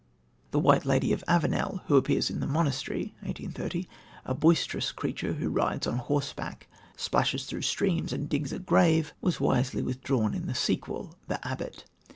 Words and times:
The 0.49 0.57
White 0.57 0.83
Lady 0.83 1.13
of 1.13 1.23
Avenel, 1.27 1.83
who 1.85 1.95
appears 1.95 2.31
in 2.31 2.39
The 2.39 2.47
Monastery 2.47 3.13
(1830) 3.21 3.87
a 4.25 4.33
boisterous 4.33 4.91
creature 4.91 5.33
who 5.33 5.47
rides 5.51 5.85
on 5.85 5.99
horseback, 5.99 6.67
splashes 6.97 7.45
through 7.45 7.61
streams 7.61 8.11
and 8.11 8.27
digs 8.27 8.51
a 8.51 8.57
grave 8.57 9.13
was 9.21 9.39
wisely 9.39 9.83
withdrawn 9.83 10.33
in 10.33 10.47
the 10.47 10.55
sequel, 10.55 11.13
The 11.27 11.47
Abbot. 11.47 11.85